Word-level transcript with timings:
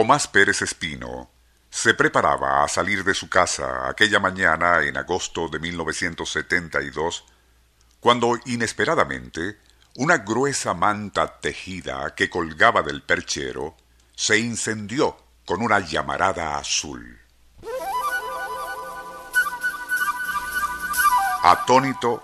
Tomás 0.00 0.28
Pérez 0.28 0.62
Espino 0.62 1.28
se 1.70 1.92
preparaba 1.92 2.62
a 2.62 2.68
salir 2.68 3.02
de 3.02 3.14
su 3.14 3.28
casa 3.28 3.88
aquella 3.88 4.20
mañana 4.20 4.84
en 4.84 4.96
agosto 4.96 5.48
de 5.48 5.58
1972, 5.58 7.24
cuando 7.98 8.38
inesperadamente 8.46 9.58
una 9.96 10.18
gruesa 10.18 10.72
manta 10.72 11.40
tejida 11.40 12.14
que 12.14 12.30
colgaba 12.30 12.82
del 12.82 13.02
perchero 13.02 13.74
se 14.14 14.38
incendió 14.38 15.16
con 15.44 15.62
una 15.62 15.80
llamarada 15.80 16.58
azul. 16.58 17.18
Atónito, 21.42 22.22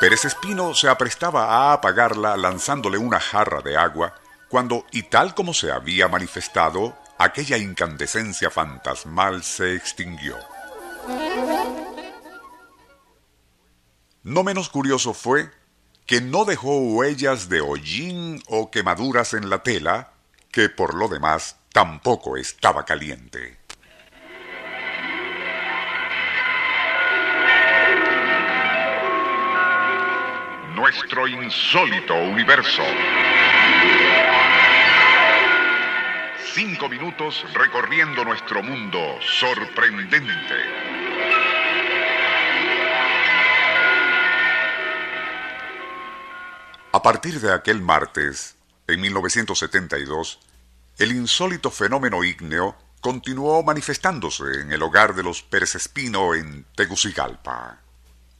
Pérez 0.00 0.24
Espino 0.24 0.74
se 0.74 0.88
aprestaba 0.88 1.44
a 1.44 1.72
apagarla 1.72 2.36
lanzándole 2.36 2.98
una 2.98 3.20
jarra 3.20 3.60
de 3.60 3.76
agua 3.76 4.12
cuando, 4.56 4.86
y 4.90 5.02
tal 5.02 5.34
como 5.34 5.52
se 5.52 5.70
había 5.70 6.08
manifestado, 6.08 6.96
aquella 7.18 7.58
incandescencia 7.58 8.50
fantasmal 8.50 9.42
se 9.44 9.74
extinguió. 9.74 10.34
No 14.22 14.42
menos 14.44 14.70
curioso 14.70 15.12
fue 15.12 15.50
que 16.06 16.22
no 16.22 16.46
dejó 16.46 16.78
huellas 16.78 17.50
de 17.50 17.60
hollín 17.60 18.42
o 18.46 18.70
quemaduras 18.70 19.34
en 19.34 19.50
la 19.50 19.62
tela, 19.62 20.14
que 20.50 20.70
por 20.70 20.94
lo 20.94 21.08
demás 21.08 21.56
tampoco 21.74 22.38
estaba 22.38 22.86
caliente. 22.86 23.58
Nuestro 30.74 31.28
insólito 31.28 32.14
universo. 32.14 32.84
Cinco 36.56 36.88
minutos 36.88 37.44
recorriendo 37.52 38.24
nuestro 38.24 38.62
mundo 38.62 38.98
sorprendente. 39.38 40.54
A 46.92 47.02
partir 47.02 47.40
de 47.42 47.52
aquel 47.52 47.82
martes, 47.82 48.56
en 48.86 49.02
1972, 49.02 50.38
el 50.96 51.12
insólito 51.12 51.70
fenómeno 51.70 52.24
ígneo 52.24 52.74
continuó 53.02 53.62
manifestándose 53.62 54.62
en 54.62 54.72
el 54.72 54.82
hogar 54.82 55.14
de 55.14 55.24
los 55.24 55.42
Pérez 55.42 55.74
Espino 55.74 56.34
en 56.34 56.64
Tegucigalpa. 56.74 57.82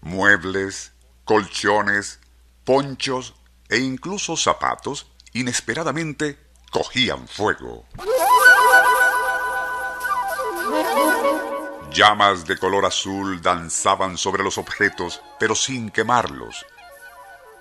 Muebles, 0.00 0.94
colchones, 1.26 2.18
ponchos 2.64 3.34
e 3.68 3.76
incluso 3.76 4.38
zapatos 4.38 5.06
inesperadamente 5.34 6.45
cogían 6.76 7.26
fuego. 7.26 7.86
Llamas 11.90 12.46
de 12.46 12.58
color 12.58 12.84
azul 12.84 13.40
danzaban 13.40 14.18
sobre 14.18 14.44
los 14.44 14.58
objetos, 14.58 15.22
pero 15.40 15.54
sin 15.54 15.90
quemarlos. 15.90 16.66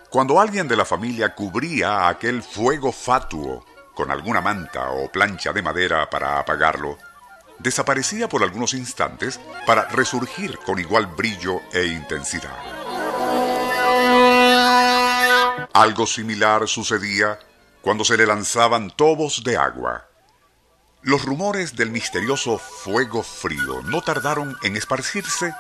Cuando 0.10 0.42
alguien 0.42 0.68
de 0.68 0.76
la 0.76 0.84
familia 0.84 1.34
cubría 1.34 2.10
aquel 2.10 2.44
fuego 2.44 2.92
fatuo 2.92 3.66
con 3.94 4.12
alguna 4.12 4.42
manta 4.42 4.92
o 4.92 5.10
plancha 5.10 5.54
de 5.54 5.62
madera 5.62 6.10
para 6.10 6.38
apagarlo, 6.38 6.98
desaparecía 7.60 8.28
por 8.28 8.44
algunos 8.44 8.74
instantes 8.74 9.40
para 9.66 9.86
resurgir 9.86 10.60
con 10.66 10.78
igual 10.78 11.06
brillo 11.06 11.62
e 11.72 11.86
intensidad. 11.86 12.60
Algo 15.72 16.06
similar 16.06 16.68
sucedía 16.68 17.40
cuando 17.86 18.04
se 18.04 18.18
le 18.18 18.26
lanzaban 18.26 18.90
tobos 18.90 19.44
de 19.44 19.58
agua. 19.58 20.10
Los 21.04 21.24
rumores 21.24 21.76
del 21.76 21.92
misterioso 21.92 22.58
fuego 22.58 23.22
frío 23.22 23.84
no 23.84 24.02
tardaron 24.02 24.58
en 24.64 24.76
esparcirse 24.76 25.54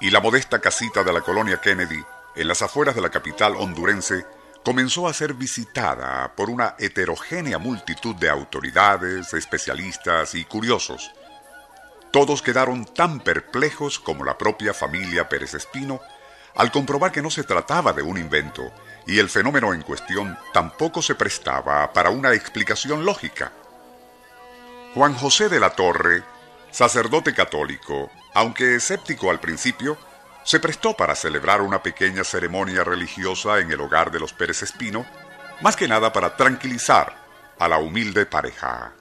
y 0.00 0.10
la 0.10 0.20
modesta 0.20 0.60
casita 0.60 1.02
de 1.02 1.12
la 1.12 1.22
colonia 1.22 1.60
Kennedy, 1.60 2.00
en 2.36 2.46
las 2.46 2.62
afueras 2.62 2.94
de 2.94 3.00
la 3.00 3.10
capital 3.10 3.56
hondurense, 3.56 4.24
comenzó 4.64 5.08
a 5.08 5.12
ser 5.12 5.34
visitada 5.34 6.36
por 6.36 6.50
una 6.50 6.76
heterogénea 6.78 7.58
multitud 7.58 8.14
de 8.14 8.30
autoridades, 8.30 9.34
especialistas 9.34 10.36
y 10.36 10.44
curiosos. 10.44 11.10
Todos 12.12 12.42
quedaron 12.42 12.84
tan 12.84 13.18
perplejos 13.18 13.98
como 13.98 14.24
la 14.24 14.38
propia 14.38 14.72
familia 14.72 15.28
Pérez 15.28 15.54
Espino 15.54 16.00
al 16.54 16.70
comprobar 16.70 17.10
que 17.10 17.22
no 17.22 17.30
se 17.30 17.42
trataba 17.42 17.92
de 17.92 18.02
un 18.02 18.18
invento, 18.18 18.72
y 19.06 19.18
el 19.18 19.28
fenómeno 19.28 19.72
en 19.72 19.82
cuestión 19.82 20.36
tampoco 20.52 21.00
se 21.00 21.14
prestaba 21.14 21.92
para 21.92 22.10
una 22.10 22.34
explicación 22.34 23.04
lógica. 23.04 23.52
Juan 24.94 25.14
José 25.14 25.48
de 25.48 25.60
la 25.60 25.70
Torre, 25.70 26.22
sacerdote 26.70 27.32
católico, 27.32 28.10
aunque 28.34 28.74
escéptico 28.74 29.30
al 29.30 29.40
principio, 29.40 29.96
se 30.44 30.60
prestó 30.60 30.94
para 30.94 31.14
celebrar 31.14 31.60
una 31.60 31.82
pequeña 31.82 32.24
ceremonia 32.24 32.84
religiosa 32.84 33.60
en 33.60 33.70
el 33.70 33.80
hogar 33.80 34.10
de 34.10 34.20
los 34.20 34.32
Pérez 34.32 34.62
Espino, 34.62 35.06
más 35.60 35.76
que 35.76 35.88
nada 35.88 36.12
para 36.12 36.36
tranquilizar 36.36 37.16
a 37.58 37.68
la 37.68 37.78
humilde 37.78 38.26
pareja. 38.26 38.92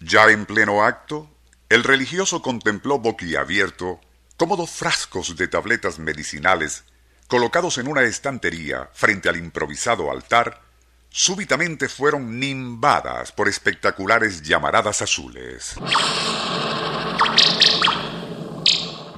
Ya 0.00 0.30
en 0.30 0.46
pleno 0.46 0.84
acto, 0.84 1.30
el 1.68 1.84
religioso 1.84 2.42
contempló 2.42 2.98
boquiabierto 2.98 4.00
cómo 4.36 4.56
dos 4.56 4.70
frascos 4.70 5.36
de 5.36 5.48
tabletas 5.48 5.98
medicinales 5.98 6.84
colocados 7.32 7.78
en 7.78 7.88
una 7.88 8.02
estantería 8.02 8.90
frente 8.92 9.30
al 9.30 9.38
improvisado 9.38 10.10
altar, 10.10 10.60
súbitamente 11.08 11.88
fueron 11.88 12.38
nimbadas 12.38 13.32
por 13.32 13.48
espectaculares 13.48 14.42
llamaradas 14.42 15.00
azules. 15.00 15.74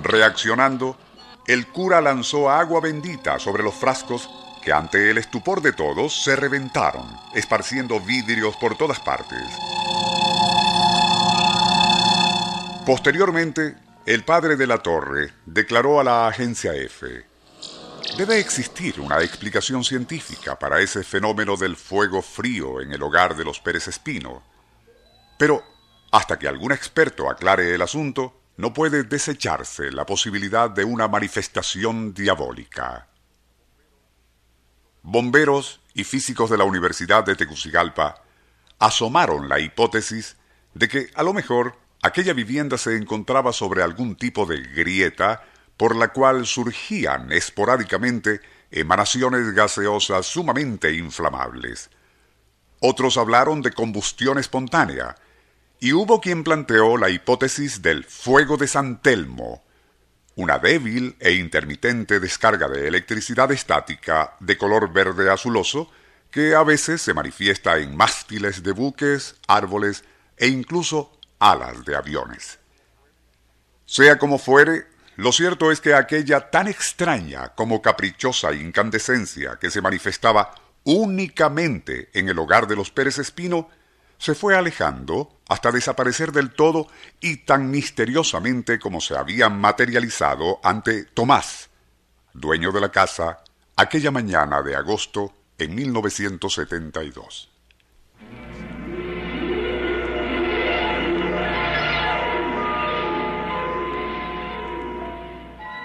Reaccionando, 0.01 0.97
el 1.49 1.67
cura 1.67 2.01
lanzó 2.01 2.49
agua 2.49 2.81
bendita 2.81 3.41
sobre 3.41 3.65
los 3.65 3.75
frascos 3.75 4.31
que 4.63 4.73
ante 4.73 5.11
el 5.11 5.19
estupor 5.19 5.61
de 5.61 5.73
todos 5.73 6.23
se 6.23 6.37
reventaron, 6.37 7.05
esparciendo 7.35 7.99
vidrios 7.99 8.55
por 8.59 8.79
todas 8.79 9.01
partes. 9.01 9.43
Posteriormente, 12.87 13.75
el 14.07 14.23
padre 14.23 14.55
de 14.55 14.69
la 14.69 14.79
torre 14.79 15.33
declaró 15.47 15.99
a 15.99 16.05
la 16.05 16.29
agencia 16.29 16.75
F 16.75 17.34
Debe 18.12 18.38
existir 18.38 19.00
una 19.00 19.20
explicación 19.22 19.82
científica 19.82 20.56
para 20.56 20.81
ese 20.81 21.03
fenómeno 21.03 21.56
del 21.56 21.75
fuego 21.75 22.22
frío 22.22 22.81
en 22.81 22.92
el 22.92 23.03
hogar 23.03 23.34
de 23.34 23.44
los 23.44 23.59
Pérez 23.59 23.88
Espino. 23.88 24.44
Pero, 25.37 25.65
hasta 26.12 26.38
que 26.38 26.47
algún 26.47 26.70
experto 26.70 27.28
aclare 27.28 27.75
el 27.75 27.82
asunto, 27.82 28.41
no 28.56 28.72
puede 28.72 29.03
desecharse 29.03 29.91
la 29.91 30.06
posibilidad 30.06 30.70
de 30.70 30.84
una 30.84 31.09
manifestación 31.09 32.15
diabólica. 32.15 33.09
Bomberos 35.03 35.81
y 35.92 36.04
físicos 36.04 36.50
de 36.50 36.59
la 36.59 36.65
Universidad 36.65 37.25
de 37.25 37.34
Tegucigalpa 37.34 38.22
asomaron 38.78 39.48
la 39.48 39.59
hipótesis 39.59 40.36
de 40.72 40.88
que, 40.88 41.10
a 41.16 41.25
lo 41.25 41.32
mejor, 41.32 41.76
aquella 42.00 42.32
vivienda 42.32 42.78
se 42.78 42.97
encontraba 42.97 43.53
sobre 43.53 43.82
algún 43.82 44.15
tipo 44.15 44.47
de 44.47 44.62
grieta 44.62 45.42
por 45.77 45.97
la 45.97 46.09
cual 46.09 46.47
surgían 46.47 47.33
esporádicamente 47.33 48.41
emanaciones 48.71 49.53
gaseosas 49.55 50.27
sumamente 50.27 50.93
inflamables. 50.93 51.91
Otros 52.81 53.17
hablaron 53.17 53.62
de 53.62 53.73
combustión 53.73 54.39
espontánea, 54.39 55.17
y 55.81 55.93
hubo 55.93 56.21
quien 56.21 56.45
planteó 56.45 56.97
la 56.97 57.11
hipótesis 57.11 57.83
del 57.83 58.05
fuego 58.05 58.57
de 58.57 58.67
San 58.67 59.03
Telmo, 59.03 59.63
una 60.37 60.59
débil 60.59 61.17
e 61.21 61.33
intermitente 61.33 62.21
descarga 62.21 62.69
de 62.69 62.89
electricidad 62.89 63.51
estática 63.53 64.34
de 64.41 64.57
color 64.59 64.93
verde 64.93 65.31
azuloso 65.31 65.91
que 66.31 66.55
a 66.55 66.65
veces 66.65 67.03
se 67.03 67.15
manifiesta 67.15 67.79
en 67.79 67.97
mástiles 67.97 68.63
de 68.63 68.73
buques, 68.73 69.37
árboles 69.47 70.05
e 70.37 70.49
incluso 70.49 71.19
alas 71.39 71.84
de 71.84 71.95
aviones. 71.95 72.59
Sea 73.84 74.19
como 74.19 74.39
fuere, 74.39 74.87
lo 75.16 75.33
cierto 75.33 75.71
es 75.71 75.81
que 75.81 75.95
aquella 75.95 76.51
tan 76.51 76.69
extraña 76.69 77.55
como 77.55 77.81
caprichosa 77.81 78.53
incandescencia 78.53 79.59
que 79.61 79.71
se 79.71 79.81
manifestaba 79.81 80.55
únicamente 80.84 82.11
en 82.15 82.28
el 82.28 82.39
hogar 82.39 82.66
de 82.66 82.77
los 82.77 82.91
Pérez 82.91 83.19
Espino 83.19 83.69
se 84.19 84.34
fue 84.34 84.57
alejando 84.57 85.41
hasta 85.49 85.71
desaparecer 85.71 86.33
del 86.33 86.53
todo 86.53 86.89
y 87.21 87.39
tan 87.39 87.71
misteriosamente 87.71 88.78
como 88.78 89.01
se 89.01 89.16
había 89.16 89.49
materializado 89.49 90.61
ante 90.63 91.05
Tomás, 91.05 91.71
dueño 92.33 92.72
de 92.72 92.81
la 92.81 92.91
casa, 92.91 93.45
aquella 93.77 94.10
mañana 94.10 94.63
de 94.63 94.77
agosto 94.77 95.33
en 95.59 95.75
1972. 95.75 97.53